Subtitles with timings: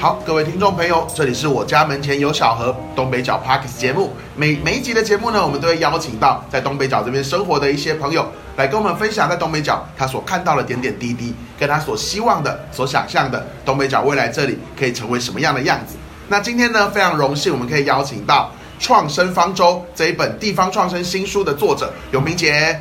[0.00, 4.12] 好，各位听众朋友，这里是我家门前有小河东北角 Parks 节目。
[4.36, 8.24] 每每一集的节目呢，我们都会邀请到在东北角这边生活的一些朋友，
[8.56, 15.96] 来跟我们分享在东北角他所看到的点点滴滴，跟他所希望的、所想象的东北角未来这里可以成为什么样的样子。
[16.28, 18.52] 那今天呢，非常荣幸我们可以邀请到
[18.84, 22.80] 《创生方舟》这一本地方创生新书的作者永明杰。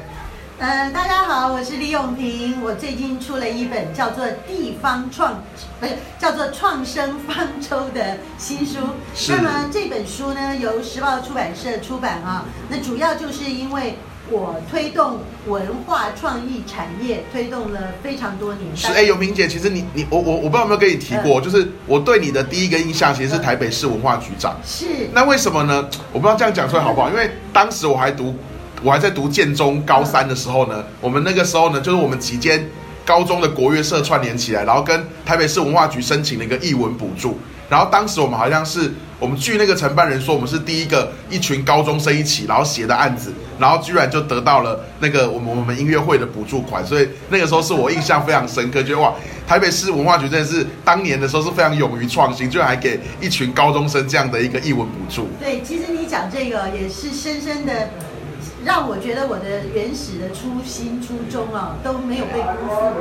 [0.60, 2.64] 嗯，大家好，我是李永平。
[2.64, 5.34] 我最近出了一本叫做《地方创》，
[5.80, 8.80] 不是叫做《创生方舟》的新书。
[9.14, 12.44] 是那么这本书呢，由时报出版社出版啊。
[12.70, 14.00] 那主要就是因为
[14.32, 18.76] 我推动文化创意产业，推动了非常多年。
[18.76, 24.58] 是哎，永平姐，其实你你我我我不知道有没有跟你提过，就是我对你的第一个印象其实是台北市文化局长。
[24.66, 25.88] 是那为什么呢？
[26.12, 28.36] 我不知道这样讲出来好不好，因为当时我还读，
[28.84, 32.70] 我还在读建中高三的时候呢，我们那个时候呢，就是我们几间
[33.06, 49.12] 高中的国乐社串联起来，然后跟台北市文化局申请了一个艺文补助，然后当时我们好像是我们据那个承办人说，我们是第一个一群高中生一起然后写的案子，然后居然就得到了那个我们我们音乐会的补助款，所以那个时候是我印象非常深刻，觉得哇，
[49.48, 55.28] 台北市文化局真的是当年的时候是非常勇于创新，居然还给一群高中生这样的一个艺文补助。
[55.40, 57.90] 对，其实你讲这个也是深深的
[58.68, 62.92] 让我觉得我的原始的初心初衷啊都没有被辜负。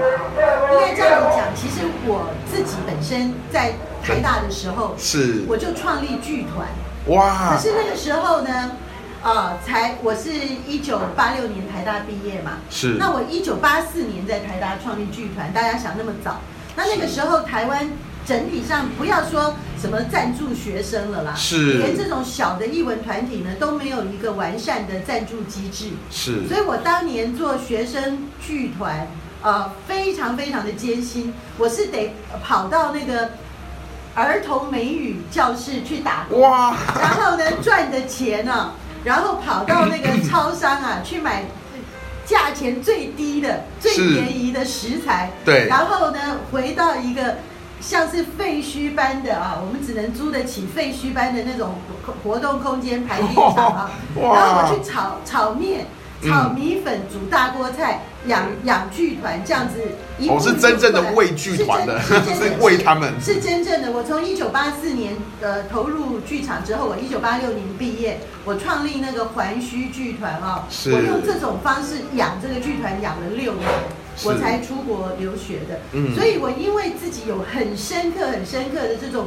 [0.70, 5.42] 应该这样子讲，其实我自己本身在台大的时候，是。
[5.48, 6.69] 我就创立剧团，
[7.09, 7.56] 哇。
[7.56, 8.70] 可，是那个时候呢，
[9.25, 10.31] 啊、才我是
[10.69, 12.94] 一九八六年台大毕业嘛，是。
[12.97, 16.37] 那我一九八四年在台大创立剧团，大家想那么早，
[16.77, 17.91] 那那个时候台湾
[18.27, 21.75] 整体上不要说什么赞助学生了啦，是。
[21.75, 26.47] 连这种小的艺文团体呢都没有一个完善的赞助机制，是。
[26.49, 29.06] 所以我当年做学生剧团，
[29.43, 32.12] 呃，非常非常的艰辛，我是得
[32.43, 33.31] 跑到那个
[34.15, 36.41] 儿童美语教室去打工。
[36.41, 38.73] 哇，然后呢赚的钱呢、
[39.05, 41.45] 然后跑到那个超商啊去买
[42.25, 45.69] 价钱最低的、最便宜的食材，对。
[45.69, 46.19] 然后呢
[46.50, 47.37] 回到一个
[47.87, 55.83] 像是废墟般的啊，我们只能租得起废墟般的那种活活动空间排练场啊， 然后我去炒炒面。
[55.83, 55.87] 嗯
[56.23, 59.75] 炒米粉、煮大锅菜、养养剧团这样子
[60.27, 63.13] 我、是真正的过来为剧团的，是真 是真是为他们。
[63.21, 63.93] 是真正的。
[63.93, 73.75] 我从一九八四年呃投入剧场之后，我一九八六年毕业，我创立那个环虚剧团啊、是我用这种方式养这个剧团养了六年，是
[74.25, 75.81] 我才出国留学的。
[75.93, 79.27] 嗯所以我因为自己有很深刻、很深刻的这种。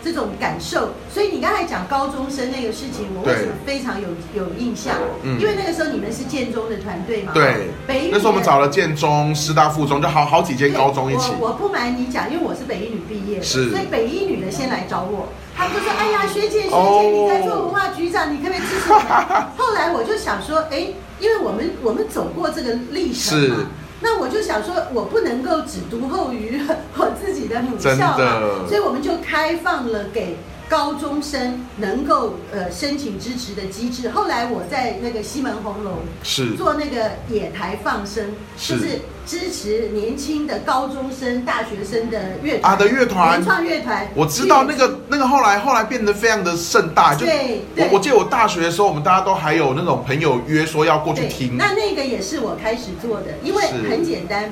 [0.00, 4.94] 这种感受，所以你刚才讲高中生那个事情，我为什么非常有有印象？
[5.24, 11.32] 嗯因为那个时候你们是建中的团队嘛，对北一，那时候我们找了建中、师大附中，就好好几间高中一起。
[11.40, 20.86] 我我不瞒你讲，因为我是北一女毕业的，是所以北一女的先来找我，他们就说：“哎呀，学姐学姐，哦你在做文化局长，你可不可以支持我们？” 后来我就想说，哎，
[21.18, 23.56] 因为我们我们走过这个历程是嘛。
[24.00, 26.60] 那我就想说，我不能够只独厚于
[26.96, 30.36] 我自己的母校真嘛，所以我们就开放了给
[30.68, 34.08] 高中生能够呃申请支持的机制。
[34.10, 35.92] 后来我在那个西门红楼
[36.22, 36.54] 是。
[36.56, 38.24] 做那个野台放生，
[38.56, 38.76] 是。
[38.76, 43.32] 就是支持年轻的高中生、大学生的乐团啊的乐团。
[43.32, 44.08] 原创乐团。
[44.14, 47.86] 我知道那个那个后来后来变得非常的盛大，就对对。
[47.88, 54.50] 我我记得我大学的时候，我们大家都还有那种朋友约说要过去对，听，那那个也是我开始做的，因为很简单，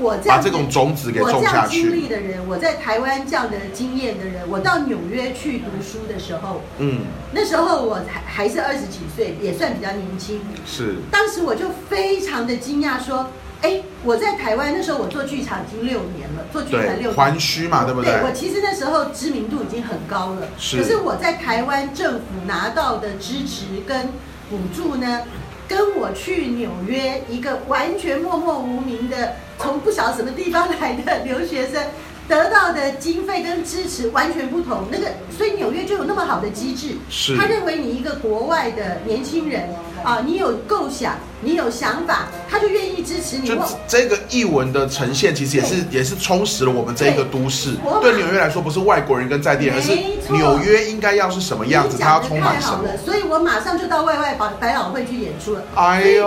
[0.00, 1.92] 我这把这种种子给我种下这样经。
[1.92, 7.00] 历的人，我在台湾这样的经验的人，我到纽约去读书的时候，嗯，
[7.32, 10.40] 那时候我还还是二十几岁，也算比较年轻。
[10.66, 13.28] 是当时我就非常的惊讶，说
[13.62, 18.12] ：“哎，我在台湾那时候我做剧场已经六年了，做剧场六对年。”环虚嘛，对不对？
[18.24, 24.08] 我其实那时候知名度已经很高了，是可是我在台湾政府拿到的支持跟
[24.48, 25.22] 补助呢，
[25.70, 31.80] 跟我去纽约一个完全默默无名的，从不晓得什么地方来的留学生。
[32.26, 39.68] 得到的经费跟支持完全不同，那个所以纽约就有那么好的机制，是他认为你一个国外的年轻人
[40.04, 43.48] 啊，你有构想，你有想法，他就愿意支持你。
[43.48, 43.56] 就
[43.88, 47.74] 这个译文的呈现，其实也是也是充实了我们这一个都市。
[48.02, 49.96] 对纽约来说，不是外国人跟在地人，而是
[50.32, 52.84] 纽约应该要是什么样子，它要充满什么。
[53.04, 55.62] 所以我马上就到外外百百老汇去演出了。
[55.74, 56.24] 哎呦，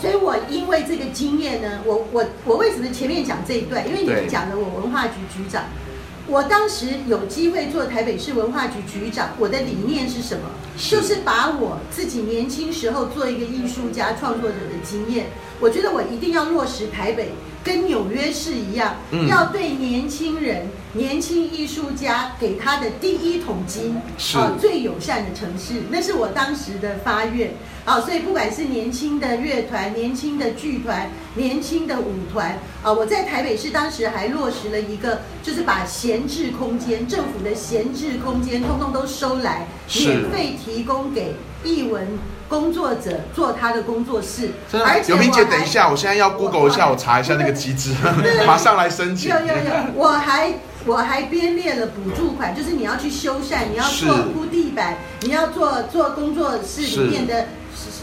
[0.00, 3.86] 所以我因为这个经验呢，我我我为什么前面讲这一段？
[3.86, 5.62] 因为对你讲了我文化局局长，
[6.28, 10.42] 我当时有机会做台北市文化局局长，我的理念是什么？
[10.76, 10.96] 是。
[10.96, 15.26] 就是把我自己年轻时候做一个艺术家、创作者的经验，
[15.60, 17.30] 我觉得我一定要落实台北
[17.62, 19.28] 跟纽约市一样，嗯。
[19.28, 24.36] 要对年轻人、年轻艺术家给他的第一桶金，是。
[24.36, 27.54] 啊最友善的城市，那是我当时的发愿。
[27.86, 42.18] 啊，所以不管是年轻的乐团、年轻的剧团、年轻的舞团，啊，我在台北市当时还落实了一个，就是把闲置空间、政府的闲置空间，通通都收来，免费提供给艺文
[42.48, 44.50] 工作者做他的工作室。
[44.72, 47.94] 而，且有明姐，等一下，我现在要 Google 一下，我查一下那个机制，
[48.44, 49.36] 马上来申请有。
[49.38, 50.54] 有有，我还
[50.86, 57.46] 我还编列了补助款，就是你要去修缮，你要做铺地板，你要做做工作室里面的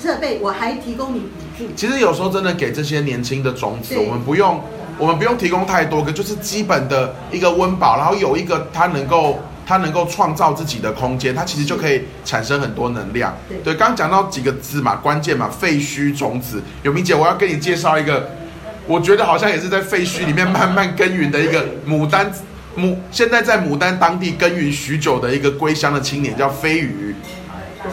[0.03, 1.27] 设备，我还提供你补
[1.57, 1.71] 助。
[1.77, 4.61] 其实有时候真的给这些年轻的种子，我们不用，
[4.97, 13.33] 我们不用提供太多个，就是基本的一个温饱，然后有一个他能够他能够创造自己的空间，它其实就可以产生很多能量。
[13.63, 16.61] 对刚刚讲到几个字嘛，关键嘛，废墟种子。
[16.81, 18.29] 有明姐，我要跟你介绍一个，
[18.85, 22.29] 我觉得好像也是在废墟里面慢慢耕耘的一个牡丹。
[22.77, 27.15] 牡现在在牡丹当地耕耘许久的一个归乡的青年叫飞鱼，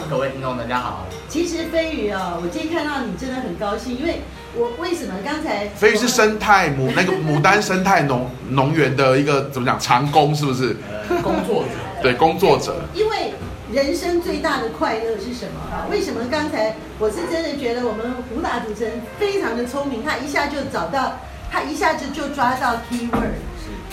[0.09, 1.07] 各位听众，大家好。
[1.31, 4.19] 其实飞鱼哦，我今天看到你真的很高兴，因为
[4.53, 10.75] 我为什么刚才飞鱼是生态牡那个牡丹生态农农园的一个怎么讲长工是不是？
[11.09, 11.69] 呃，工作者，
[12.01, 12.81] 对，工作者。
[12.93, 13.31] 因为
[13.71, 15.87] 人生最大的快乐是什么啊？
[15.89, 21.17] 为什么刚才我是真的觉得我们胡大主持人非常的聪明，他一下就找到，
[21.49, 23.39] 他一下子就抓到 keyword。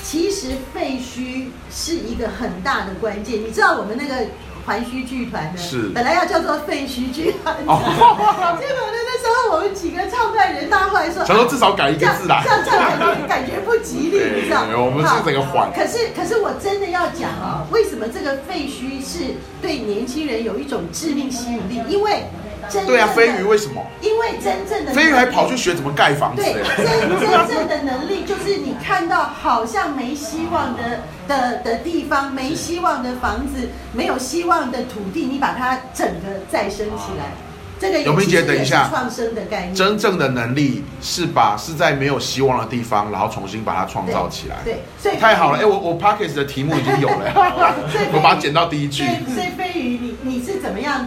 [0.02, 4.26] 其实废墟是一个很大的关键，你知道我们那个
[4.68, 5.88] 环虚剧团的，是。
[5.94, 7.80] 本来要叫做废墟剧团，哦。
[8.60, 12.42] 结果呢那时候我们几个创办人，大家后来说，想说至少改一个字啦。
[12.44, 14.66] 这样这样感觉 感觉不吉利，你知道？
[14.76, 15.22] 我们是好。
[15.24, 15.72] 整个缓。
[15.72, 21.80] 可是可是我真的要讲啊，为什么这个废墟是对年轻人有一种致命吸引力？
[21.88, 22.24] 因为
[22.70, 23.84] 真对啊，飞鱼为什么？
[24.00, 37.32] 因为真正的飞鱼还跑去学怎么盖房子对，真真正的能力就是你看到好像没希望的的的地方，没希望的房子，没有希望的土地，你把它整个再生起来。
[37.80, 39.74] 这个也有明姐等一下创生的概念。
[39.74, 44.56] 真正的能力是把是在没有希望的地方，然后重新把它创造起来。
[44.64, 45.58] 对，所以太好了！
[45.58, 47.32] 哎、我我 p a c k e s 的题目已经有了，
[48.12, 49.04] 我把它剪到第一句。
[49.04, 51.06] 所以所以飞鱼，你你是怎么样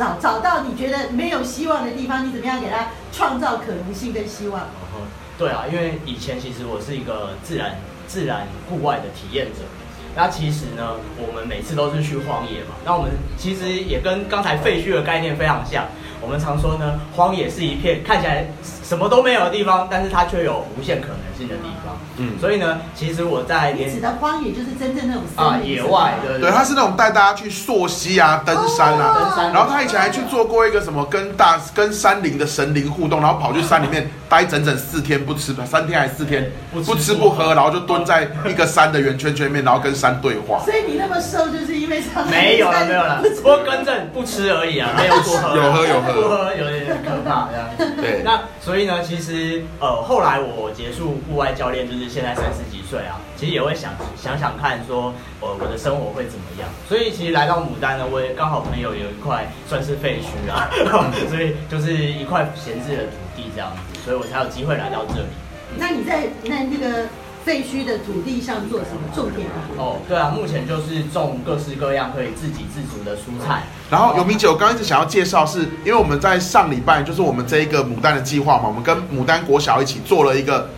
[0.00, 2.26] 找找到你觉得没有希望的地方？
[2.26, 4.62] 你怎么样给他创造可能性跟希望？
[4.62, 5.04] 哦
[5.36, 7.76] 对啊，因为以前其实我是一个自然
[8.06, 9.60] 自然户外的体验者。
[10.16, 12.74] 那其实呢，我们每次都是去荒野嘛。
[12.84, 15.84] 那我们其实也跟刚才废墟的概念非常像。
[16.20, 18.46] 我们常说呢，荒野是一片看起来
[18.82, 21.96] 什么都没有的地方，但是它却有无限可能性的地方。
[22.16, 29.14] 嗯，所以呢，其实我在连你指的荒野就是真正那种啊野外，对对，他是那种带大家去溯溪啊、登山啊。
[29.14, 40.58] 登山然后他以前还去做过一个什么跟大跟山林的神灵互动，然后跑去山里面待整整四天不吃，三天还是四天不吃不吃不喝，然后就蹲在一个山的圆圈圈里面，然后跟山对话。
[40.64, 47.96] 所以你那么瘦，就是因为常常没有了，没有了， 不过更正不吃而已啊，没有多 喝，有喝有喝有点可怕这样。
[47.96, 56.68] 对，那所以呢，其实呃，后来我结束户外教练，就是现在三十几岁啊，其实也会想想想看说，呃，我的生活会怎么样。
[56.88, 60.68] 所以其实来到牡丹呢，我也刚好朋友有一块算是废墟啊，
[61.28, 65.28] 所以就是一块闲置的土地这样子，所以我才有机会来到这里。
[65.76, 67.06] 那你在那那个
[67.44, 69.00] 废墟的土地上做什么？
[69.14, 69.54] 种田吗？
[69.78, 73.62] 哦，对啊，目前就是种各式各样可以自给自足的蔬菜。
[73.90, 80.68] 然后有明姐，我刚刚一直想要介绍是，因为我们在上礼拜就是我们这一个牡丹的计划嘛，我们跟牡丹国小一起做了一个，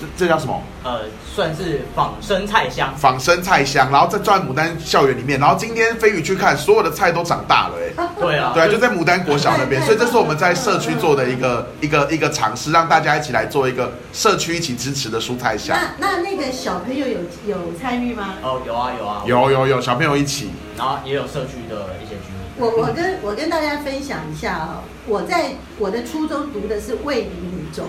[0.00, 0.62] 这这叫什么？
[0.82, 1.00] 呃，
[1.34, 2.94] 算是仿生菜香。
[2.96, 15.76] 仿生菜香，然后在在牡丹校园里面，然后今天飞宇去看，所有的菜都长大了哎、 对啊，对啊，就在牡丹国小那边，所以这是我们在社区做的一个一个一个尝试，让大家一起来做一个社区一起支持的蔬菜香。
[15.98, 18.34] 那那那个小朋友有有参与吗？
[18.42, 22.40] 哦，有啊有啊，有有有，小朋友一起，然后也有社区的一些居民。
[22.56, 27.86] 我我跟我跟大家分享一下啊、我在我的初中读的是卫理女中。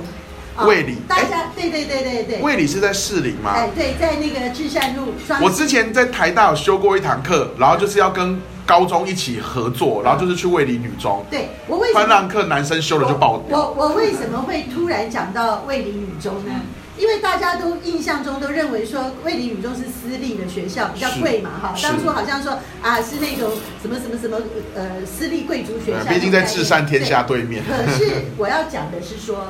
[0.62, 2.42] 啊卫理大家对对对对对。
[2.42, 3.52] 卫理是在士林吗？
[3.54, 5.14] 哎对，在那个至善路。
[5.42, 13.58] 我之前在台大有修过一堂课，然后就是要跟高中一起合作，然后就是去卫理女中，对我为什么那堂课男生修了就爆掉。
[13.58, 16.52] 我我为什么会突然讲到卫理女中呢？
[16.98, 21.74] 因为大家都印象中都认为说卫理女中是私立的学校，比较贵嘛哈。
[21.76, 23.50] 是当初好像说啊是那种
[23.82, 24.38] 什么什么什么
[24.76, 26.04] 呃私立贵族学校。
[26.04, 29.48] 对毕竟在至善天下对面可是我要讲的是说，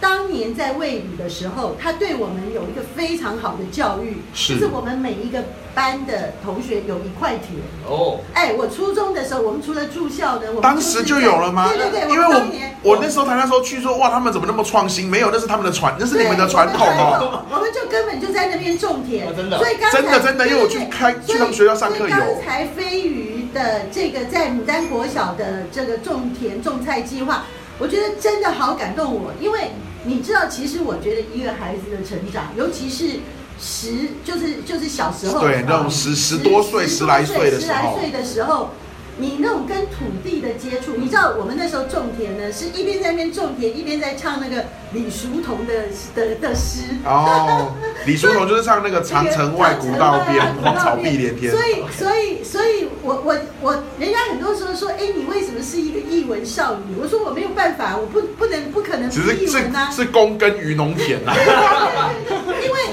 [0.00, 7.60] 当年在卫理的时候，他对我们有一个非常好的教育，是就是我们每一个班的同学有一块田。
[7.86, 11.68] 哦，哎，我初中的时候，我们除了住校的，我们当时就有了吗？
[11.68, 15.08] 对对对，因为们当年我我那时候台那时候去说，哇，他们怎么那么创新？
[15.08, 17.44] 没有，那是他们的传，那是你们的对传统我们的传哦。
[17.50, 27.44] 我们就根本就在那边种田，哦真的所以刚才真的真的因为我去开去他们学校上课有刚才飞鱼的这个在牡丹国小的这个种田种菜计划，
[27.78, 29.70] 我觉得真的好感动我，因为
[30.04, 33.20] 你知道，其实我觉得一个孩子的成长，尤其是。
[33.62, 38.70] 十就是就是小时候，对那种十十多岁十来岁的时候十来岁的时候，
[39.20, 45.74] 你那种跟土地的接触，你知道我们那时候种田呢，是一边在那边种田，一边在唱那个李叔同的
[46.14, 46.80] 的的诗。
[47.04, 47.72] 哦，
[48.06, 51.52] 李叔同就是唱那个长城外古道边，长城外草碧连天。
[51.52, 56.96] 所以，所以，所以我我我，人家很多时候说，哎，你为什么是一个译文少女？
[57.00, 59.90] 我说我没有办法，我不不能不可能不只是是译文啊。
[59.90, 61.34] 是躬耕于农田啊，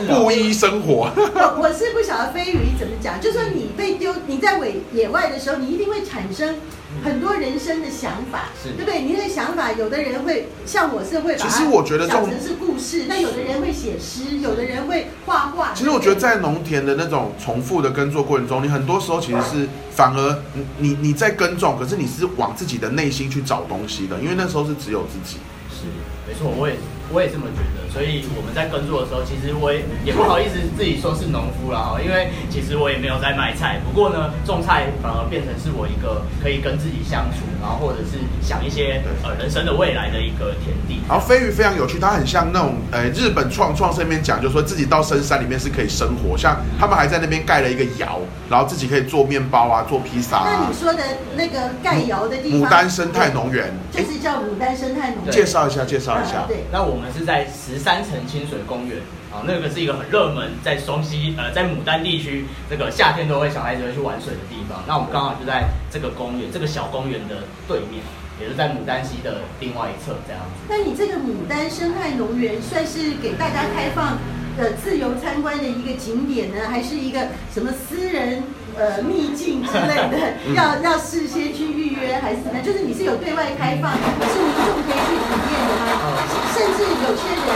[0.05, 1.09] 布衣生活。
[1.15, 6.55] 我我是不晓得飞鱼怎么讲，就说你被丢，你在野野外的时候，你一定会产生
[7.03, 9.01] 很多人生的想法，是对不对？
[9.01, 15.73] 你那个想法，有的人会像我是会把它其实我觉得这种想成是故事，那有的人会写诗，有的人会画画。
[15.73, 25.37] 其实我觉得在农田的那种重复的耕作过程中，你很多时候其实是反而你你你在耕种，可是你是往自己的内心去找东西的，因为那时候是只有自己。
[25.69, 25.83] 是，
[26.27, 26.75] 没错，我也
[27.11, 27.87] 我也这么觉得。
[27.87, 33.79] 所以我们在耕作的时候，其实我也也不好意思自己说是农夫啦，哈，因为其实我也没有在卖菜。
[33.83, 41.01] 不过呢，种菜反而变成是我一个可以跟自己相处，然后或者是想一些呃人生的未来的一个田地。
[41.07, 50.77] 然后飞鱼非常有趣，它很像那种呃日本创创上面讲，就是说自己到深山里面是可以生活，像他们还在那边盖了一个窑，然后自己可以做面包啊，做披萨啊那你。
[50.77, 51.01] 说的
[51.35, 55.33] 那个盖窑的地方，牡丹生态农园，哎，就是叫牡丹生态农园。
[55.33, 56.16] 介绍一下，介绍
[56.47, 58.97] 对，那我们是在十三层清水公园
[59.31, 64.83] 啊，那个是一个很热门，在双溪呃，在牡丹地区，这个夏天都会小孩子会去玩水的地方。
[64.87, 68.01] 那我们刚好就在这个公园，这个小公园的对面，
[68.39, 70.65] 也是在牡丹溪的另外一侧这样子。
[70.69, 74.17] 那你这个牡丹生态农园算是给大家开放
[74.57, 78.43] 的自由参观的一个景点呢，还是一个什么私人
[78.77, 80.17] 呃秘境之类的？
[80.45, 82.63] 嗯 要要事先去预约还是怎么样？
[82.63, 86.17] 就是你是有对外开放，是民众可以去体验的吗？
[86.53, 87.47] 甚至有些人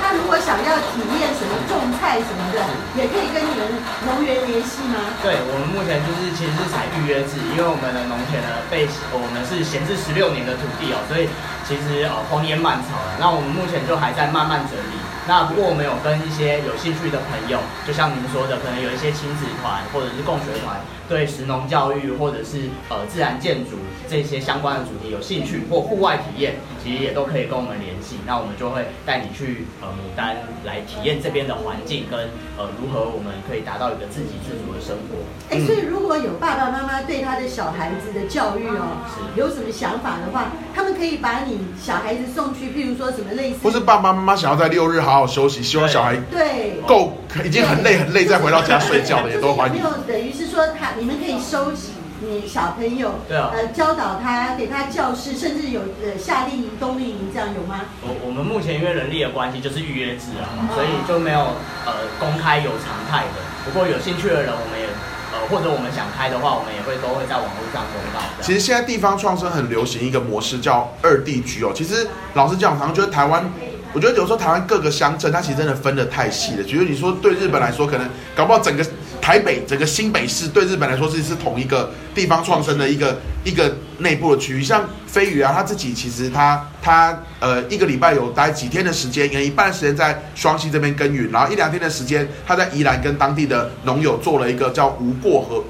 [0.00, 2.60] 他如果想要体验什么种菜什么的，
[2.96, 3.60] 也可以跟你们
[4.06, 4.96] 农园联系吗？
[5.22, 11.28] 对我们目前就是其实是采预约制，因为我们的农田呢被我们是闲置十六年的土地哦，所以
[11.68, 13.16] 其实呃荒烟蔓草了。
[13.20, 14.96] 那我们目前就还在慢慢整理。
[15.28, 23.76] 那不过我们有跟一些有兴趣的朋友，就像您说的，可能有一些亲子团或者是共学团，对食农教育或者是呃自然建筑
[24.08, 28.16] 这些相关的主题有兴趣或户外体验，其实也都可以跟我们联系。
[28.26, 32.18] 那我们就会带你去呃牡丹来体验这边的环境跟
[32.56, 35.20] 呃如何我们可以达到一个自给自足的生活。
[35.50, 49.80] 哎，所以如果有爸爸妈妈对他的小孩子的教育哦，是有什么想法的话，他们可以把你小孩子送去，譬如说什么类似，不是爸爸妈妈想要在六日好好休息，希望小孩对，够已经很累很累，再回到家睡觉的也都欢迎没。
[49.80, 57.80] 有等于是说他你们可以收集你小朋友，对啊呃，教导他，给他教室，甚至有呃夏令营、冬令营这样有吗？
[58.02, 61.40] 我我们目前因为人力的关系，就是预约制啊，所以就没有
[61.84, 63.42] 呃公开有常态的。
[63.64, 64.86] 不过有兴趣的人，我们也
[65.32, 68.18] 呃或者我们想开的话，我们也会都会在网络上公告。
[68.40, 71.70] 其实现在地方创生很流行一个模式叫二地居哦。
[71.74, 73.44] 其实老实讲，常常觉得台湾，
[73.92, 76.64] 我觉得有时候台湾各个乡镇，它其实真的分得太细了。
[76.64, 78.86] 觉得你说对日本来说，可能搞不好整个
[79.20, 84.62] 台北、整个新北市对日本来说是是同一个地方创生的一个一个内部的区域。
[84.62, 95.62] 像飞鱼啊，他自己其实他他呃一个礼拜有大概几天的时间，有一半的时间在双溪这边耕耘，然后一两天的时间他在宜兰跟当地的农友做了一个叫无过河呃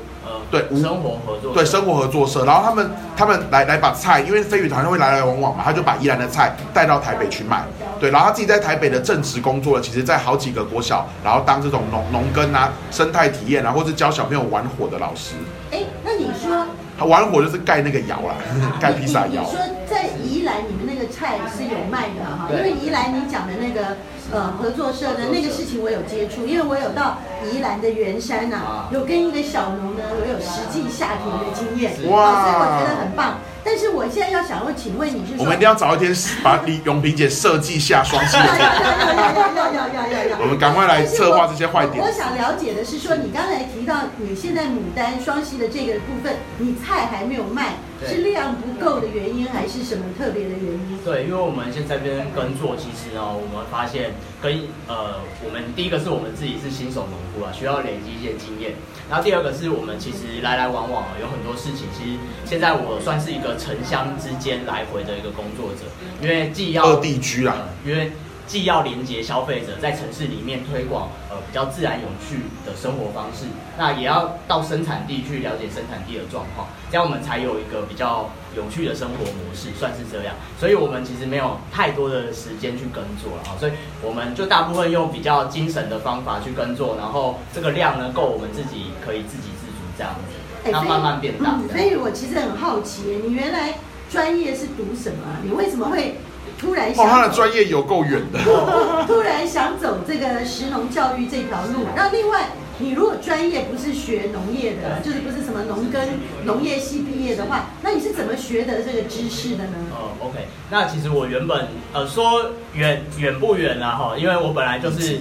[0.50, 0.64] 对。
[0.70, 7.62] 无生活合作对生活合作社，然后他们他们来来把菜，因为飞鱼团会来来往往嘛，他就把宜兰的菜带到台北去卖，
[8.00, 15.34] 对，然后他自己在台北的正职工作了，其实在好几个国小，然后当这种农农耕啊、生态体验啊，或是教小朋友玩火的老师，
[15.70, 16.66] 哎，那你说
[16.98, 18.34] 他玩火就是盖那个窑啦，
[18.80, 19.44] 盖披萨窑。
[19.44, 23.96] 说在宜兰你们那个菜是有卖的哈，因对为宜兰你讲的那个
[24.30, 27.18] 呃合作社的那个事情我有接触因为我有到
[27.50, 33.38] 宜兰的圆山呐有跟一个小农呢我有实际下田的经验所以我觉得很棒。
[33.64, 42.02] 但是我现在要想要请问你是我们一定要找一天把李永平姐设计下双溪要要要要要要要要要我们赶快来策划这些坏点。
[42.02, 47.74] 我想了解的是说你刚才提到你现在牡丹双溪的这个部分你菜还没有卖
[48.06, 50.98] 是量不够的原因，还是什么特别的原因？
[51.04, 58.74] 对，因为我们现在这边耕作，其实呢，我们发现跟呃，我们第一个是我们自己是新手农夫啊，需要累积一些经验。
[59.08, 65.84] 然后第二个是我们其实来来往往啊有很多事情，其实现在我算是一个城乡之间来回的一个工作者，
[66.20, 68.12] 因为既要二地居啦，呃因为
[68.48, 73.44] 既要连接消费者在城市里面推广呃比较自然有趣的生活方式，
[73.76, 80.34] 那也要到生产地去了解生产地的状况，这样我们才有一个比较有趣的生活模式，算是这样。
[80.58, 91.68] 所以我们其实没有太多的时间去耕作了啊，所以我们就大部分用比较精神的方法去耕作，然后这个量呢够我们自己可以自给自足这样子，那慢慢变大嗯，。
[91.68, 93.74] 所以我其实很好奇，你原来
[94.10, 95.36] 专业是读什么啊？
[95.44, 96.16] 你为什么会
[96.58, 98.38] 突然哦，他的专业有够远的。
[99.06, 101.86] 突然想走这个食农教育这条路？
[101.94, 102.48] 那另外，
[102.78, 106.00] 你如果专业不是学农业的，就是不是什么农耕
[106.44, 109.74] 农业系毕业的话，那你是怎么学的这个知识的呢？
[109.92, 115.18] 哦、o k 那其实我原本呃说远远不远啦哈，因为我本来就是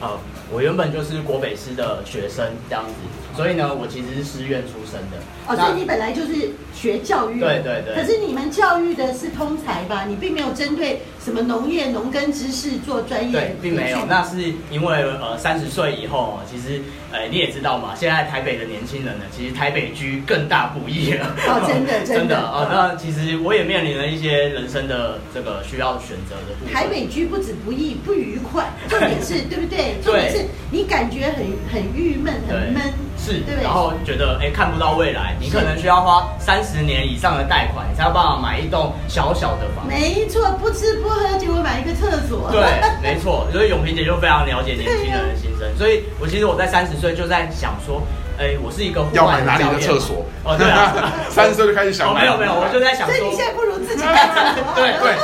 [0.00, 0.10] 呃
[0.52, 2.92] 我原本就是国北师的学生这样子，
[3.36, 5.16] 所以呢我其实是师院出身的。
[5.48, 10.04] 哦，所以你本来就是学教育的，对对对可是你们教育的是通才吧？
[10.08, 16.80] 你并没有针对什么农业、农耕知识做专业对，并没有那是因为呃三十岁以后，其实
[17.12, 21.26] 呃你也知道嘛，现在台北的年轻人呢，其实台北居更大不易了。
[21.46, 26.74] 哦真的 真的真的哦，那其实我也面临了一些人生的这个需要选择的部分。
[26.74, 29.94] 台北居不止不易不愉快，重点是 对不对？
[30.02, 32.82] 重点是你感觉很很郁闷、很对闷，
[33.26, 39.84] 是然后觉得哎看不到未来，你可能需要花三十年以上的贷款，你才有办法买一栋小小的房。
[39.86, 42.48] 没错，不吃不喝，就会买一个厕所。
[42.52, 42.62] 对，
[43.02, 48.00] 没错，所以永平姐就非常了解年轻人的心声，所以我其实我在三十岁就在想说，
[48.38, 50.24] 哎，我是一个户要买哪里教练嘛的厕所？
[50.44, 50.92] 哦，对啊，
[51.30, 52.20] 三十岁就开始想哦，买。
[52.22, 54.74] 没有没有，我就在想说所以你，现在不如自己盖厕所。
[54.74, 55.14] 对对，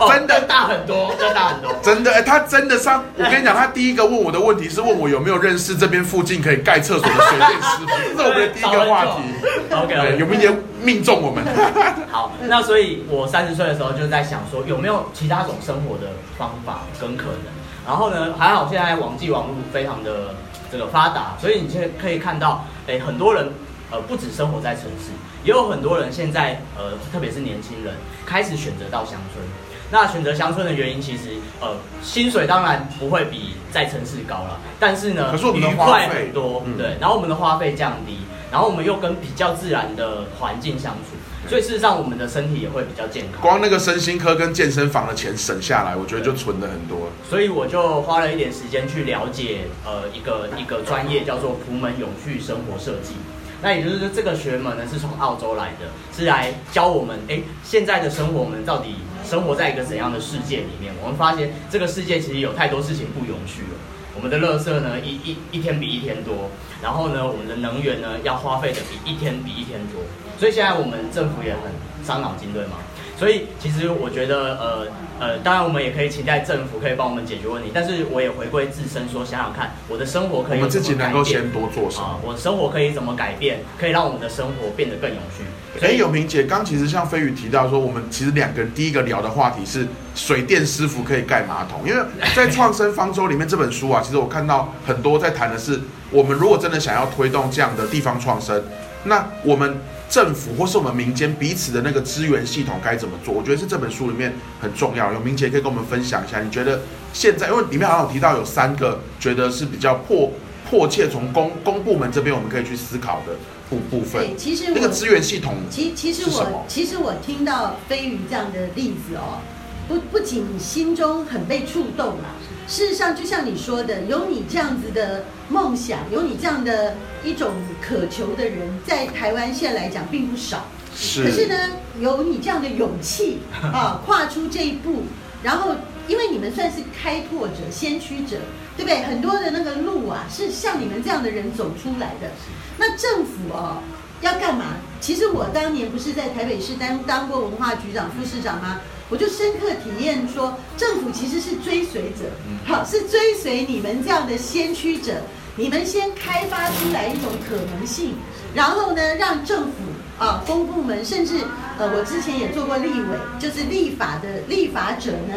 [0.00, 1.72] 哦真的大很多，真的大很多。
[1.82, 9.12] 真的，哎，他真的上，我跟你讲，他第一个问我的问题是问我有没有认识这边附近可以盖厕所的水电师傅，这是我们的第一个话题。
[9.70, 11.44] OK，对，有没有命中我们？
[12.10, 17.54] 好，那所以我三十岁的时候就在想说，有没有其他种生活的方法跟可能？
[17.86, 20.34] 然后呢，还好现在网际网络非常的
[20.70, 23.52] 这个发达，所以你现在可以看到，哎，很多人
[23.90, 25.12] 呃不止生活在城市，
[25.44, 29.44] 也有很多人现在呃特别是年轻人开始选择到乡村。
[29.88, 38.18] 那选择乡村的原因，其实呃薪水当然不会比在城市高了，但是呢，可是我们的花费很多，嗯对，然后我们的花费降低，
[38.50, 41.15] 然后我们又跟比较自然的环境相处，
[41.48, 43.40] 所以事实上我们的身体也会比较健康。
[43.40, 47.08] 光那个身心科跟健身房的钱省下来，我觉得就存了很多。
[47.28, 53.14] 所以我就花了一点时间去了解，呃，一个一个专业叫做普门永续生活设计。
[53.62, 60.92] 那也就是说，这个学门呢是从澳洲来的，是来教我们，哎，现在的生活我们到底生活在一个怎样的世界里面？
[61.02, 63.78] 我们发现这个世界其实有太多事情不永续了。
[64.14, 66.50] 我们的垃圾呢，一一一天比一天多，
[66.82, 70.02] 然后呢，我们的能源呢要花费的比一天比一天多，
[70.38, 71.62] 所以现在我们政府也很
[72.06, 72.76] 伤脑筋，对吗？
[73.18, 74.86] 所以其实我觉得，呃
[75.18, 85.44] 呃，当然我们也可以期待政府可以帮我们解决问题，但是我也回归自身说，想想看，我的生活可以我们自己能够先多做什啊么？，我的生活可以怎么改变，可以让我们的生活变得更永续。
[85.80, 98.62] 哎，永平姐，刚其实像飞宇提到说，我们其实两个人第一个聊的话题是水电师傅可以盖马桶，因为在《创生方舟》里面这本书啊，其实我看到很多在谈的是，我们如果真的想要推动这样的地方创生，
[99.04, 103.34] 那我们政府或是我们民间彼此的那个资源系统该怎么做？
[103.34, 105.12] 我觉得是这本书里面很重要。
[105.12, 106.80] 有明姐可以跟我们分享一下，你觉得
[107.12, 110.30] 现在因为里面好像有提到有三个觉得是比较迫
[110.70, 113.34] 迫切从公公部门这边我们可以去思考的
[113.68, 119.40] 部部分对，，其实那个资源系统其其实我其实我听到飞鱼这样的例子哦，
[119.88, 122.34] 不不仅心中很被触动啦，
[122.66, 130.64] 事实上就像你说的，有你这样子的梦想，有你这样的一种渴求的人，在台湾现在来讲并不少。
[130.98, 131.54] 是可是呢，
[132.00, 135.04] 有你这样的勇气 啊，跨出这一步，
[135.42, 135.76] 然后
[136.08, 138.38] 因为你们算是开拓者、先驱者，
[138.76, 139.02] 对不对？
[139.02, 142.30] 很多的那个路啊，是像你们这样的人走出来的。
[142.78, 143.82] 那政府哦，
[144.22, 144.76] 要干嘛？
[145.00, 148.80] 其实我当年不是在台北市当当过文化局长、副市长吗？
[149.08, 152.24] 我就深刻体验说，政府其实是追随者，
[152.66, 155.14] 好，是追随你们这样的先驱者，
[155.56, 158.14] 你们先开发出来一种可能性，
[158.54, 159.72] 然后呢，让政府
[160.18, 161.34] 啊、公部门，甚至
[161.78, 165.34] 呃，我之前也做过立委，就是立法的立法者呢，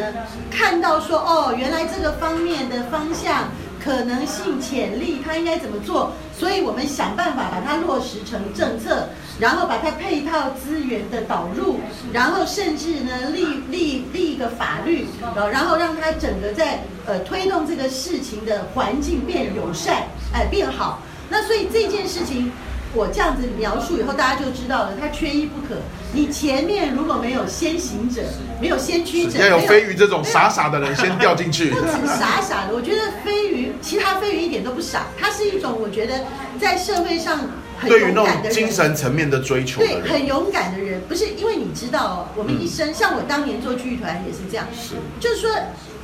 [0.50, 6.12] 看到说，哦，原来这个方面的方向可能性、潜力，它应该怎么做？
[6.36, 11.80] 所以我们想办法把它落实成政策，然后把它配套资源的导入，
[12.12, 21.00] 然后甚至呢立立立一个法律，呃，然后让它整个在呃推动这个事情的环境变友善，哎，变好。
[21.28, 22.50] 那所以这件事情。
[22.92, 25.76] 我这样子描述以后，大家就知道了，它缺一不可。
[26.12, 28.20] 你前面如果没有先行者，
[28.60, 31.70] 没有先驱者，要有飞鱼这种傻傻的人先掉进去。
[31.70, 36.24] 不止傻傻的，我觉得飞鱼，其他飞鱼一点都不傻，它是一种我觉得
[36.60, 37.38] 在社会上
[37.80, 41.00] 很勇敢的人，精神层面的追求，对，很勇敢的人。
[41.08, 45.50] 不是因为你知道，我们一生，像我当年做剧团也是这样，是，就是说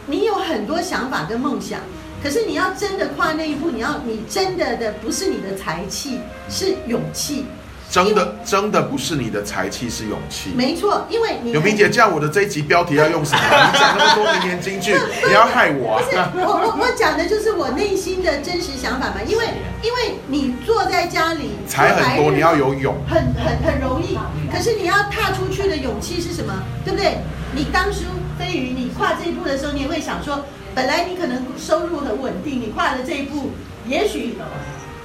[0.07, 1.81] 你有很多想法跟梦想。
[2.23, 7.45] 可是你要真的跨那一步，你要你真的的不是你的才气，是勇气。
[7.91, 10.51] 真的真的不是你的才气，是勇气。
[10.55, 13.41] 没错，因为你有明姐叫我的这一集标题要用什么？
[13.73, 14.95] 你讲那么多名言金句，
[15.27, 16.03] 你要害我？
[16.03, 19.17] 不是，我我我讲的就是我内心的真实想法嘛。
[19.27, 19.45] 因为
[19.83, 24.19] 因为你坐在家里才很多，你要有勇，很很很容易。
[24.53, 26.53] 可是你要踏出去的勇气是什么？
[26.85, 27.19] 对不对？
[27.55, 28.01] 你当初
[28.39, 30.45] 飞鱼，你跨这一步的时候，你也会想说。
[30.75, 33.51] 本来你可能收入很稳定，你跨了这一步，
[33.89, 34.37] 也许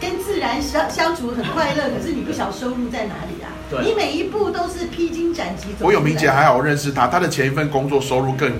[0.02, 3.54] 跟自然相相处很快乐，可是你不晓收入在哪里啊？
[3.84, 5.86] 你每一步都是披荆斩棘走。
[5.86, 8.52] 我有明姐还好，我认识她，她的前一份工作收入更。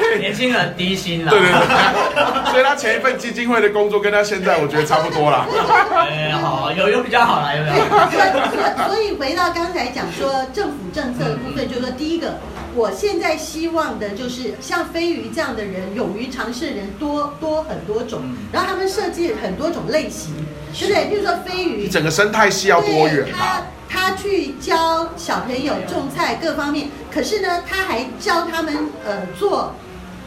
[0.00, 1.30] 所以年轻人低薪了。
[1.30, 5.46] 对对对， 所以他前一份基金会的工作跟他现在我觉得差不多啦。
[5.94, 8.88] 哎，好，有有比较好了，有没有？
[8.88, 12.38] 所以回到刚才讲说政府政策的部分，就是说第一个，
[12.74, 18.20] 我现在希望的就是像飞鱼这样的人，勇于尝试的人多多很多种，
[18.52, 20.34] 然后他们设计很多种类型，
[20.78, 21.04] 对不对？
[21.08, 28.74] 比如说飞鱼，整个生态系要多元他他去教小朋友种菜各方面，可是呢，他还教他们
[29.04, 29.74] 呃做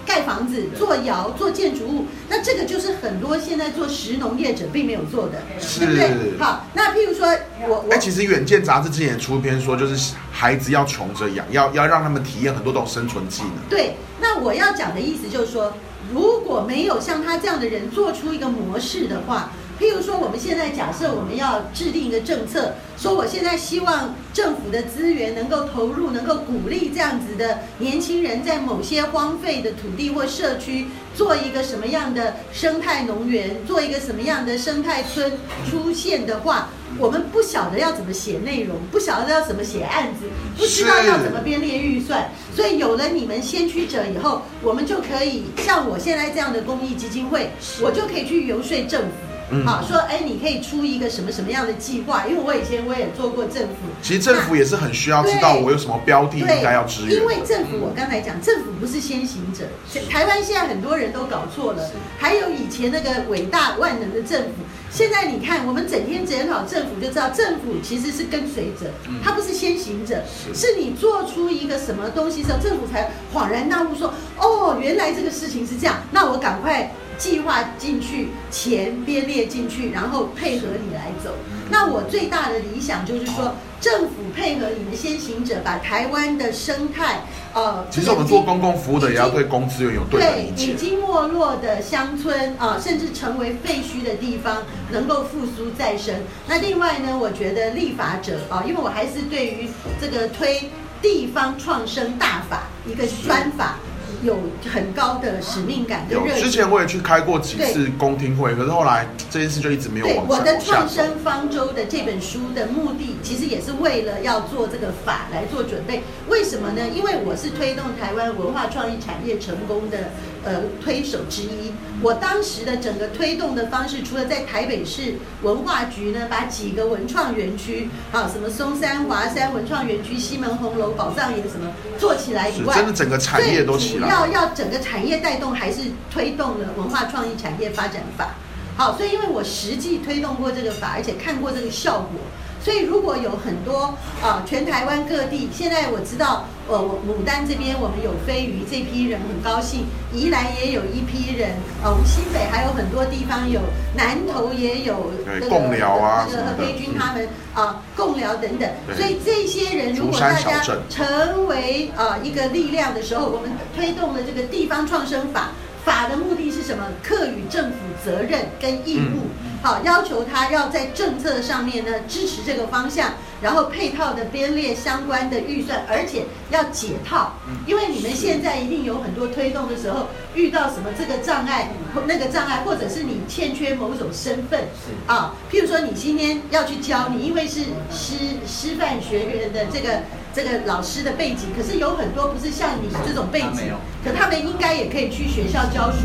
[0.06, 2.06] 盖房子、做窑、做建筑物。
[2.30, 5.42] 那这个就是很多现在做食农业者并没有做的，
[5.80, 6.38] 对不对？
[6.40, 7.28] 好，那譬如说
[7.68, 13.52] 我我哎，其实《远见》杂志之前出一篇说，就是孩子要穷着养，要要让他们体验很多种生存技能。
[13.70, 15.74] 对，那我要讲的意思就是说，
[16.14, 19.52] 如果没有像他这样的人做出一个模式的话。
[19.80, 35.34] 譬如说，我们现在假设我们要制定一个政策，说我现在希望政府的资源能够投入，能够鼓励这样子的年轻人在某些荒废的土地或社区做一个什么样的生态农园，做一个什么样的生态村
[35.70, 40.26] 出现的话，我们不晓得要怎么写内容，不晓得要怎么写案子，
[40.58, 47.50] 不知道要怎么编列预算，所以有了你们先驱者以后，我们就可以像我现在这样的公益基金会，
[47.82, 49.35] 我就可以去游说政府。
[49.66, 52.26] 好说，哎，你可以出一个什么什么样的计划？
[52.28, 57.16] 因为我以前我也做过政府，其实政府也是很需要知道我有什么标的应该要支援。
[57.16, 59.66] 因为政府，我刚才讲，政府不是先行者。
[60.10, 68.90] 台湾现在很多人都搞错了，还有以前那个伟大万能的政府，现在你看，我们整天检讨政府，就知道政府其实是跟随者，
[69.24, 70.24] 他不是先行者。
[70.54, 76.92] 是你做出一个什么东西之后，政府才恍然大悟，说，哦，原来这个事情是这样，那我赶快。
[77.18, 81.32] 计划进去，钱编列进去，然后配合你来走。
[81.70, 87.22] 那我最大的理想就是说，政府配合你们先行者，把台湾的生态，
[87.54, 90.74] 呃，其实我们做公共服务的也要对公资源有对的理解。
[90.74, 96.14] 已经没落的乡村啊，甚至成为废墟的地方，能够复苏再生。
[96.48, 99.68] 那另外呢，我觉得立法者啊，因为我还是对于
[100.00, 100.70] 这个推
[101.02, 103.80] 地方创生大法一个专法。
[104.24, 104.38] 有
[104.72, 106.44] 很高的使命感跟热情。
[106.44, 116.04] 之前我也去开过几次公听会，可是后来这件事就一直没有往我的创生方舟的这本书的目的，其实也是为了要做这个法来做准备。
[116.30, 116.82] 为什么呢？
[116.94, 120.10] 因为我是推动台湾文化创意产业成功的。
[120.46, 135.82] 呃，推手之一，我当时的整个推动的方式，除了在台北市文化局呢，把几个文创园区，啊，什么松山华山文创园区、西门红楼、宝藏岩什么做起来以外，真的整个产业都起来，要要整个产业带动，还是
[136.14, 138.36] 推动了文化创意产业发展法。
[138.78, 142.22] 好，所以因为我实际推动过这个法，而且看过这个效果。
[142.66, 151.52] 所以如果有很多啊，全台湾各地，现在我知道，呃，牡丹这边我们有飞鱼这批人很高兴，宜兰也有一批人，
[151.84, 153.62] 呃，我们新北还有很多地方有，
[153.96, 158.68] 南投也有那个共疗啊，那个飞军他们啊，共疗等等。
[158.98, 165.52] 所以这些人如果大家成为啊一个力量的时候，我们推动了这个地方创生法。
[165.86, 166.84] 法的目的是什么？
[167.04, 169.30] 课与政府责任跟义务。
[169.66, 177.34] 好，要求他要在政策上面呢支持这个方向，然后配套的编列相关的预算，而且要解套，
[177.66, 181.72] 因为你们现在一定有很多推动的时候遇到什么这个障碍
[182.06, 184.66] 那个障碍，或者是你欠缺某种身份。
[185.08, 190.04] 啊，譬如说你今天要去教，你因为是师师范学院的这个
[190.36, 193.72] 这个老师的背景，可是有很多不是像你这种背景，
[194.04, 196.00] 可他们应该也可以去学校教书，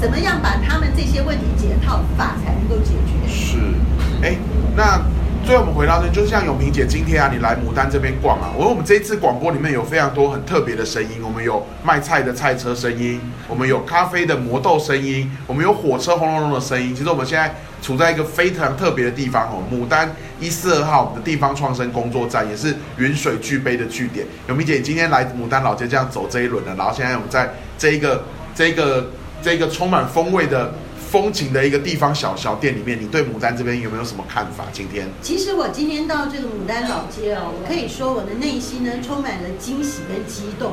[0.00, 3.28] 怎么样把他们这些问题解套，法才能够解决。
[3.28, 3.58] 是，
[4.22, 4.36] 哎，
[4.76, 5.02] 那
[5.44, 16.94] 最后我们回到这，就像永平姐今天啊，你来牡丹这边逛啊，我我们这一次广播里面有非常多很特别的声音，我们有卖菜的菜车声音，我们有咖啡的磨豆声音，我们有火车轰隆隆的声音。
[16.94, 17.52] 其实我们现在
[17.82, 24.24] 处在一个非常特别的地方哦，牡丹一四二号我们的地方创生工作站，也是云水俱杯的据点。
[24.46, 28.22] 永平姐，你今天来牡丹老街这样走这一轮了，然后现在我们在这一个
[28.54, 29.10] 这一个
[29.42, 30.72] 这一个充满风味的。
[31.12, 34.64] 风情的一个地方小小店里面，你对牡丹这边有没有什么看法？
[34.72, 40.72] 今天，其实我今天到这个牡丹老街哦，我可以说我的内心呢充满了惊喜跟激动，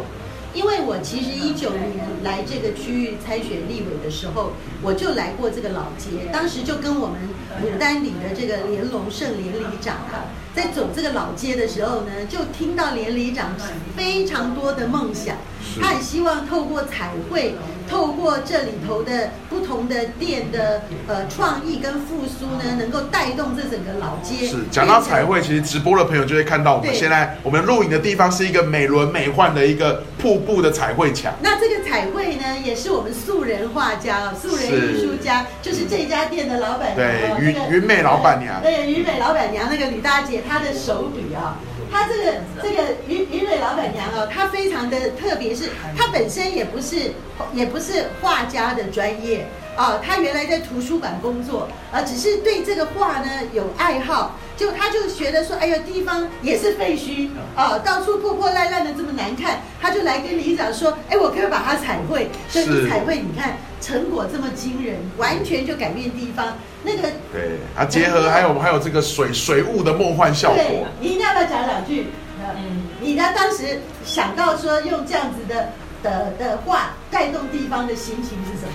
[0.53, 7.19] 因为我其实一九年来这个区域参选立委的时候，我就来过这个老街，当时就跟我们
[7.61, 13.51] 牡丹里的这个连龙胜连里长啊，在走这个老街的时候呢，就听到连里长
[13.97, 15.35] 非常多的梦想，
[15.81, 17.55] 他很希望透过彩绘。
[17.89, 24.45] 透过这里头的不同的店的呃创意跟复苏呢，能够带动这整个老街。
[24.45, 31.33] 是讲到彩绘，其实直播的朋友就会看到我们现在我们录影的地方是一个美轮美奂的一个瀑布的彩绘墙。
[31.41, 41.57] 那这个彩绘呢，也是我们素人画家、素人艺术家，就是这家店的老板娘，对云云美老板娘，对云美老板娘那个吕大姐，她的手笔啊。
[41.91, 47.11] 他这个这个于于蕊老板娘哦，她非常的特别，是她本身也不是
[47.53, 49.47] 也不是画家的专业
[49.77, 66.57] 哦，她原来在图书馆工作，呃，只是对这个画呢有爱好，就他就觉得说，哎呦，地方也是废墟啊，到处破破烂烂的这么难看，他就来跟里长说，哎，我可以把它彩绘，所以彩绘你看成果这么惊人，完全就改变地方。
[66.83, 70.87] 那个对啊，结合还有还有这个水水雾的梦幻效果。
[70.99, 72.07] 你一定要不要讲两句？
[72.41, 73.31] 嗯，你呢？
[73.33, 75.69] 当时想到说用这样子的
[76.03, 78.73] 的的话带动地方的心情是什么？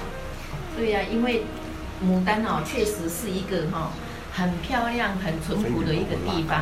[0.79, 1.45] 对呀，因为
[2.03, 3.91] 牡丹哦，确实是一个哈
[4.35, 6.61] 很漂亮、很淳朴的一个地方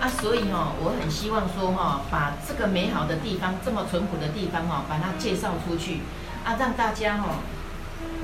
[0.00, 6.00] 啊，所以哈，我很希望说哈，把这个美好的地方、这么淳朴的地方哈，把它介绍出去
[6.44, 7.38] 啊，让大家哈。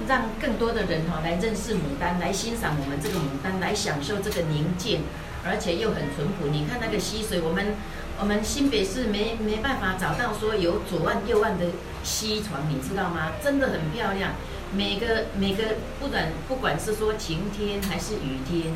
[0.09, 5.03] 让更多的人哈来认识牡丹，来欣赏我们这个牡丹，来享受这个宁静，
[5.45, 6.49] 而且又很淳朴。
[6.51, 7.75] 你看那个溪水，我们
[8.19, 11.67] 我们新北市没没办法找到说有左岸右岸的
[12.03, 13.33] 溪床，你知道吗？
[13.43, 14.33] 真的很漂亮。
[14.73, 15.65] 每个每个
[15.99, 18.75] 不管不管是说晴天还是雨天，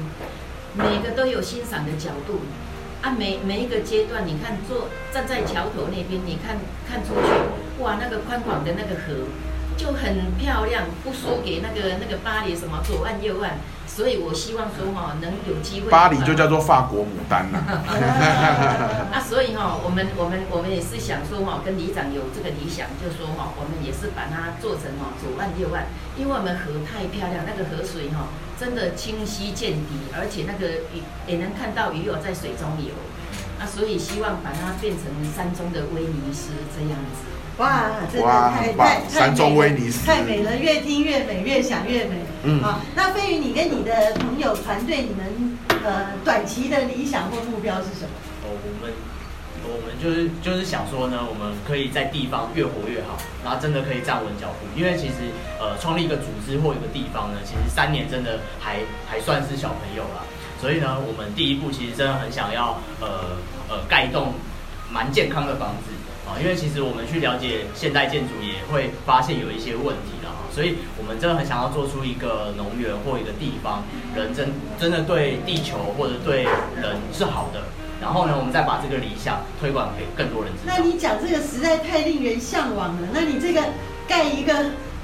[0.75, 2.41] 每个都有欣赏的角度。
[3.03, 6.57] 啊，每每一个阶段，你看坐站在桥头那边，你看
[6.89, 9.27] 看出去，哇，那个宽广的那个河。
[9.75, 13.59] 就很漂亮，不输给那个那个巴黎什么左岸右岸，
[13.95, 15.91] 所以我希望说哈，能有机会。
[15.91, 17.61] 巴黎就叫做法国牡丹呐。
[19.13, 32.97] 啊，所以哈，我们我们我们也是想说哈，跟里长有这个理想，就说哈，我们也是把它做成哈左岸右岸，因为我们河太漂亮，那个河水哈真的清晰见底，而且那个鱼也能看到鱼有在水中游，
[33.61, 37.29] 啊，所以希望把它变成山中的威尼斯这样子。
[37.63, 42.17] 哇，真的太太山中威尼斯太美了，越听越美，越想越美。
[42.43, 48.11] 嗯，好，那飞宇，你跟你的朋友团队，你们呃短期的理想或目标是什么？
[48.43, 48.93] 哦，我们
[49.63, 54.67] 我们就是就是想说呢，我们可以在地方越活越好，然后真的可以站稳脚步。
[54.77, 60.27] 因为其实呃创立一个组织或一个地方呢，其实三年真的还还算是小朋友了。
[60.61, 64.35] 所以呢，我们第一步其实真的很想要呃呃盖一栋
[64.91, 65.93] 蛮健康的房子。
[66.33, 73.85] 啊，因为其实我们去了解现代建筑，也会发现有一些问题的哈，所以我们真的很想要做出一个农园或一个地方，
[74.17, 76.45] 人真真的对地球或者对
[76.81, 77.61] 人是好的，
[78.01, 80.75] 然后呢，我们再把这个理想推广给更多人知道。
[80.75, 83.61] 那你讲这个实在太令人向往了，那你这个
[84.09, 84.55] 盖一个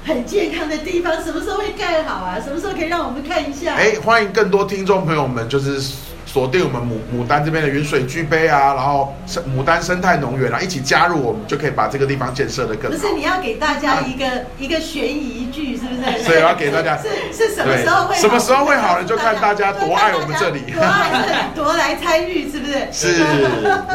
[0.05, 2.39] 很健康的地方，什么时候会盖好啊？
[2.39, 3.75] 什么时候可以让我们看一下？
[3.75, 6.08] 哎，欢迎更多听众朋友们，就是。
[6.31, 12.95] 锁定我们牡牡丹这边的云水居杯啊，然后生牡丹生态农园啊，一起加入我们，就可以把这个地方建设的更好。
[12.95, 16.23] 不是你要给大家一个一个悬疑剧，是不是？
[16.23, 19.07] 所以要给大家 是是什么时候会什么时候会好呢？
[19.07, 22.87] 就看大家多爱我们这里，多爱这里， 多来参与，是不是？
[22.91, 23.23] 是，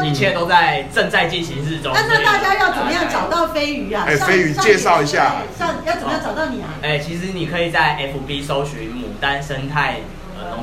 [0.03, 1.93] 一切都在正在进行之中。
[1.95, 4.03] 那那大家要怎么样找到飞鱼啊？
[4.05, 6.67] 哎，飞鱼介绍一下，上要怎么样找到你啊？
[6.81, 9.99] 哎，其实你可以在 FB 搜寻牡丹生态。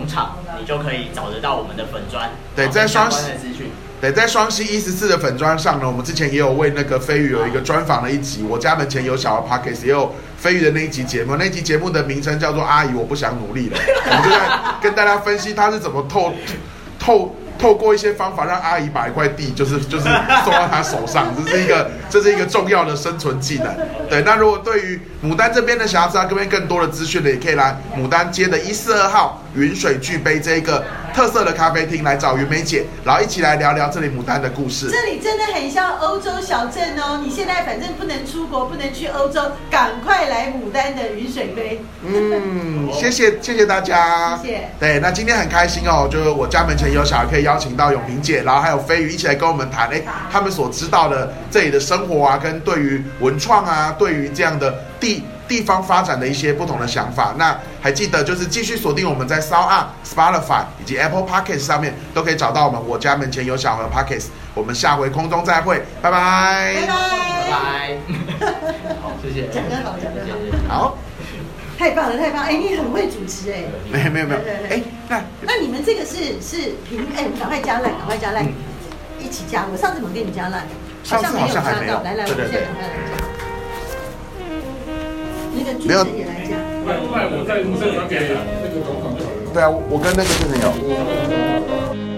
[0.02, 3.70] 农场，你就可以找得到我们的粉砖，对在双相关的资讯。
[4.00, 14.38] 对，在双溪一十四的粉砖上呢，我们之前也有为那个飞鱼有一个专访的一集，我家门前有小的 Pockets，也有飞鱼的那一集节目，那一集节目的名称叫做《阿姨我不想努力了》，我们就在
[14.80, 16.32] 跟大家分析他是怎么透
[16.98, 17.36] 透。
[17.58, 20.04] 透过一些方法让阿姨把一块地，就是就是
[20.42, 23.72] 送到她手上，这是一个这是一个重要的生存技能。
[24.10, 30.84] 对，那如果对于牡丹这边的想要知道这边更多的资讯的，也可以来牡丹街的一四二号云水巨杯这一个
[31.14, 34.90] 特色的咖啡厅来找云梅姐，然后一起来聊聊这里牡丹的故事。
[34.90, 37.20] 这里真的很像欧洲小镇哦！
[37.22, 41.82] 你现在反正不能出国，不能去欧洲，赶快来牡丹的云水杯。
[42.04, 57.34] 嗯，谢谢谢谢大家，谢谢对，那今天很开心哦，就是我家门前有小孩可以邀请到永平姐，然后还有飞鱼一起来跟我们谈，哎，他们所知道的这里的生活啊，跟对于文创啊，对于这样的地地方发展的一些不同的想法。
[57.36, 64.28] 那还记得就是继续锁定我们在 s o u n Spotify 以及 Apple Podcasts 上面都可以找到我们我家门前有小河 Podcasts。
[64.54, 67.50] 我们下回空中再会，拜拜拜拜拜。
[67.50, 67.98] 拜。
[69.02, 69.48] 好，谢谢。
[69.48, 70.24] 讲得好讲得
[70.68, 70.98] 好好，
[71.78, 72.48] 太棒了，太棒了！
[72.48, 73.64] 哎，你很会主持哎。
[73.92, 78.54] 没有没有没有哎，那那你们这个是是平哎，赶快加赖，赶快加赖，嗯
[79.20, 79.66] 一起加。
[79.70, 80.64] 我上次怎么给你加赖？
[81.04, 82.00] 上次好像还没有。
[82.02, 82.94] 来来，我对对对们现在赶快来
[85.86, 86.56] 没有持人也来加。
[86.84, 88.34] 不然我在路上传给那个。
[89.52, 92.11] 对啊，我跟那个真的有。